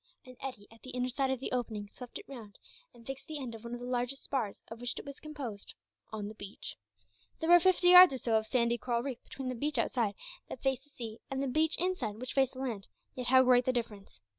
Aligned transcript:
An 0.25 0.35
eddy, 0.39 0.67
at 0.71 0.81
the 0.81 0.89
inner 0.89 1.09
side 1.09 1.29
of 1.29 1.39
the 1.39 1.51
opening, 1.51 1.87
swept 1.91 2.17
it 2.17 2.27
round, 2.27 2.57
and 2.91 3.05
fixed 3.05 3.27
the 3.27 3.37
end 3.37 3.53
of 3.53 3.63
one 3.63 3.75
of 3.75 3.79
the 3.79 3.85
largest 3.85 4.23
spars 4.23 4.63
of 4.69 4.81
which 4.81 4.97
it 4.97 5.05
was 5.05 5.19
composed 5.19 5.75
on 6.11 6.27
the 6.27 6.33
beach. 6.33 6.75
There 7.39 7.51
were 7.51 7.59
fifty 7.59 7.89
yards 7.89 8.15
or 8.15 8.17
so 8.17 8.35
of 8.37 8.47
sandy 8.47 8.79
coral 8.79 9.03
reef 9.03 9.21
between 9.21 9.49
the 9.49 9.53
beach 9.53 9.77
outside, 9.77 10.15
that 10.49 10.63
faced 10.63 10.85
the 10.85 10.89
sea, 10.89 11.19
and 11.29 11.43
the 11.43 11.47
beach 11.47 11.75
inside, 11.77 12.15
which 12.15 12.33
faced 12.33 12.53
the 12.53 12.61
land; 12.61 12.87
yet 13.13 13.27
how 13.27 13.43
great 13.43 13.65
the 13.65 13.71
difference! 13.73 14.21